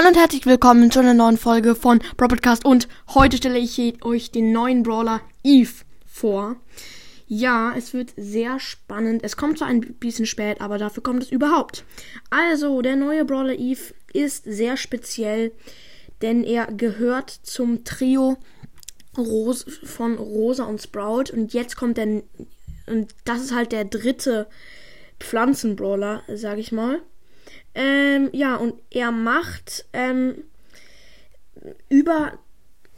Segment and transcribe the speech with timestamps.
[0.00, 4.30] Hallo und herzlich willkommen zu einer neuen Folge von Podcast und heute stelle ich euch
[4.30, 6.56] den neuen Brawler Eve vor.
[7.26, 9.22] Ja, es wird sehr spannend.
[9.22, 11.84] Es kommt zwar ein bisschen spät, aber dafür kommt es überhaupt.
[12.30, 15.52] Also, der neue Brawler Eve ist sehr speziell,
[16.22, 18.38] denn er gehört zum Trio
[19.18, 22.22] Ros von Rosa und Sprout und jetzt kommt der
[22.86, 24.46] und das ist halt der dritte
[25.18, 27.02] Pflanzenbrawler, sag ich mal.
[27.74, 30.44] Ähm, ja, und er macht ähm,
[31.88, 32.38] über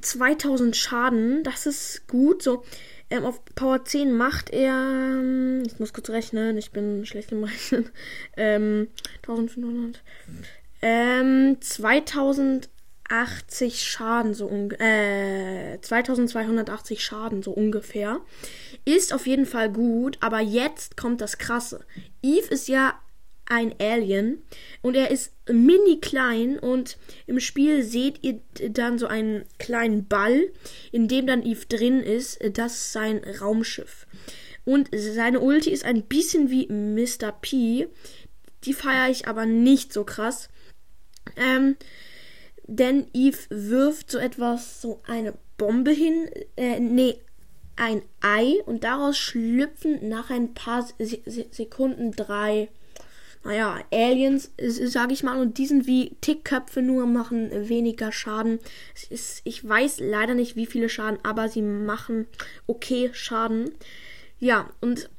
[0.00, 1.42] 2000 Schaden.
[1.42, 2.42] Das ist gut.
[2.42, 2.64] So,
[3.10, 4.72] ähm, auf Power 10 macht er.
[4.72, 7.90] Ähm, ich muss kurz rechnen, ich bin schlecht im Rechnen.
[8.36, 8.88] Ähm,
[9.22, 10.02] 1500.
[10.82, 12.68] Ähm, 2080
[13.84, 18.20] Schaden, so äh, 2280 Schaden, so ungefähr.
[18.84, 21.86] Ist auf jeden Fall gut, aber jetzt kommt das Krasse.
[22.22, 22.94] Eve ist ja
[23.46, 24.42] ein Alien
[24.82, 28.40] und er ist mini klein und im Spiel seht ihr
[28.70, 30.50] dann so einen kleinen Ball,
[30.92, 32.38] in dem dann Eve drin ist.
[32.56, 34.06] Das ist sein Raumschiff.
[34.64, 37.32] Und seine Ulti ist ein bisschen wie Mr.
[37.32, 37.88] P.
[38.64, 40.48] Die feiere ich aber nicht so krass.
[41.36, 41.76] Ähm,
[42.66, 46.30] denn Eve wirft so etwas, so eine Bombe hin.
[46.56, 47.18] Äh, nee,
[47.76, 52.68] ein Ei und daraus schlüpfen nach ein paar Sekunden drei
[53.44, 58.58] naja, Aliens, sage ich mal, und die sind wie Tickköpfe, nur machen weniger Schaden.
[59.10, 62.26] Ist, ich weiß leider nicht, wie viele Schaden, aber sie machen
[62.66, 63.72] okay Schaden.
[64.38, 65.10] Ja, und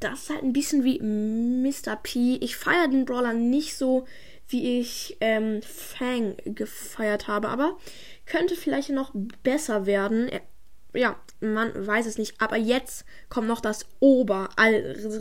[0.00, 1.96] das ist halt ein bisschen wie Mr.
[1.96, 2.36] P.
[2.36, 4.06] Ich feiere den Brawler nicht so,
[4.48, 7.78] wie ich ähm, Fang gefeiert habe, aber
[8.26, 10.28] könnte vielleicht noch besser werden.
[10.28, 10.42] Er
[10.94, 12.40] ja, man weiß es nicht.
[12.40, 14.74] Aber jetzt kommt noch das Ober, all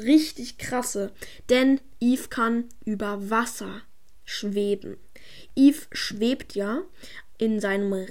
[0.04, 1.12] richtig krasse.
[1.50, 3.82] Denn Eve kann über Wasser
[4.26, 4.98] schweben.
[5.56, 6.82] Eve schwebt ja
[7.38, 8.06] in seinem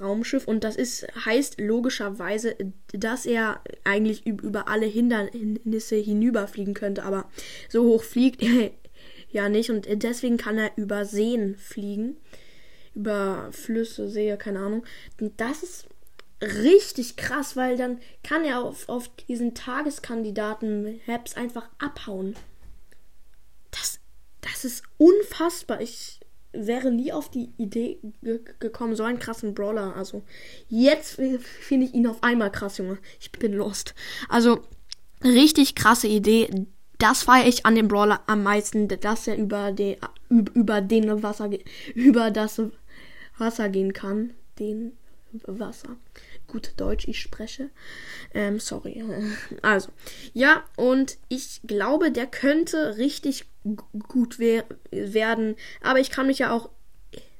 [0.00, 2.56] Raumschiff und das ist heißt logischerweise,
[2.92, 7.28] dass er eigentlich über alle Hindernisse hinüberfliegen könnte, aber
[7.68, 8.70] so hoch fliegt er
[9.30, 12.16] ja nicht und deswegen kann er über Seen fliegen,
[12.94, 14.84] über Flüsse, See, keine Ahnung.
[15.36, 15.88] Das ist
[16.42, 22.36] richtig krass, weil dann kann er auf, auf diesen Tageskandidaten-Maps einfach abhauen.
[23.70, 24.00] Das,
[24.40, 25.80] das ist unfassbar.
[25.80, 26.20] Ich
[26.52, 29.96] wäre nie auf die Idee ge gekommen, so einen krassen Brawler.
[29.96, 30.22] Also,
[30.68, 32.98] jetzt finde ich ihn auf einmal krass, Junge.
[33.20, 33.94] Ich bin lost.
[34.28, 34.62] Also,
[35.22, 36.48] richtig krasse Idee.
[36.98, 41.50] Das feiere ich an dem Brawler am meisten, dass er über, die, über den Wasser,
[41.94, 42.60] über das
[43.36, 44.34] Wasser gehen kann.
[44.58, 44.97] Den
[45.46, 45.96] Wasser.
[46.46, 47.70] Gut Deutsch, ich spreche.
[48.34, 49.04] Ähm, sorry.
[49.62, 49.90] Also,
[50.32, 53.46] ja, und ich glaube, der könnte richtig
[54.08, 55.56] gut wer werden.
[55.82, 56.70] Aber ich kann mich ja auch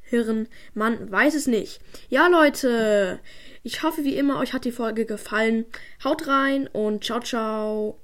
[0.02, 0.48] hören.
[0.74, 1.80] Man weiß es nicht.
[2.08, 3.20] Ja, Leute.
[3.62, 5.66] Ich hoffe wie immer, euch hat die Folge gefallen.
[6.02, 7.98] Haut rein und ciao, ciao.